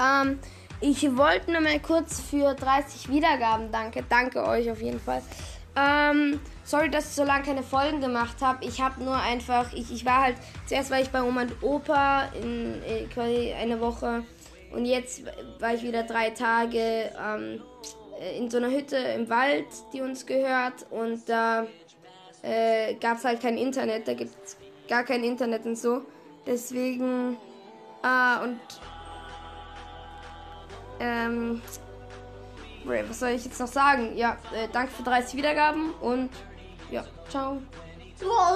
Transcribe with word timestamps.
Ähm, 0.00 0.38
ich 0.80 1.16
wollte 1.16 1.52
nur 1.52 1.60
mal 1.60 1.80
kurz 1.80 2.20
für 2.20 2.54
30 2.54 3.08
Wiedergaben 3.08 3.70
danke. 3.72 4.04
Danke 4.08 4.46
euch 4.46 4.70
auf 4.70 4.82
jeden 4.82 5.00
Fall. 5.00 5.22
Ähm, 5.76 6.40
sorry, 6.64 6.90
dass 6.90 7.06
ich 7.06 7.12
so 7.12 7.24
lange 7.24 7.44
keine 7.44 7.62
Folgen 7.62 8.00
gemacht 8.00 8.36
habe. 8.40 8.64
Ich 8.64 8.80
habe 8.80 9.02
nur 9.02 9.14
einfach, 9.14 9.72
ich, 9.72 9.92
ich 9.92 10.04
war 10.06 10.22
halt, 10.22 10.36
zuerst 10.66 10.90
war 10.90 11.00
ich 11.00 11.10
bei 11.10 11.22
Oma 11.22 11.42
und 11.42 11.62
Opa 11.62 12.28
in 12.40 12.82
äh, 12.82 13.04
quasi 13.12 13.52
eine 13.52 13.80
Woche 13.80 14.24
und 14.72 14.86
jetzt 14.86 15.22
war 15.60 15.74
ich 15.74 15.82
wieder 15.82 16.02
drei 16.02 16.30
Tage 16.30 17.10
ähm, 17.18 17.62
äh, 18.20 18.38
in 18.38 18.50
so 18.50 18.56
einer 18.56 18.70
Hütte 18.70 18.96
im 18.96 19.28
Wald, 19.28 19.66
die 19.92 20.00
uns 20.00 20.24
gehört 20.24 20.86
und 20.90 21.28
da 21.28 21.66
äh, 22.42 22.94
gab 22.94 23.18
es 23.18 23.24
halt 23.24 23.42
kein 23.42 23.58
Internet, 23.58 24.08
da 24.08 24.14
gibt 24.14 24.32
es 24.44 24.56
gar 24.88 25.04
kein 25.04 25.24
Internet 25.24 25.66
und 25.66 25.76
so. 25.76 26.02
Deswegen, 26.46 27.36
äh, 28.02 28.44
und 28.44 28.60
ähm, 31.00 31.62
was 32.84 33.18
soll 33.20 33.30
ich 33.30 33.44
jetzt 33.44 33.58
noch 33.58 33.66
sagen? 33.66 34.16
Ja, 34.16 34.36
äh, 34.54 34.68
danke 34.72 34.92
für 34.92 35.02
30 35.02 35.36
Wiedergaben 35.36 35.92
und 36.00 36.30
ja, 36.90 37.04
ciao. 37.28 37.60
Wow. 38.20 38.55